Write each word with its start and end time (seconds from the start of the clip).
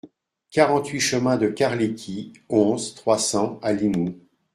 quarante-huit 0.49 0.99
chemin 0.99 1.37
de 1.37 1.47
Carliqui, 1.47 2.33
onze, 2.49 2.95
trois 2.95 3.19
cents 3.19 3.59
à 3.61 3.71
Limoux 3.71 4.19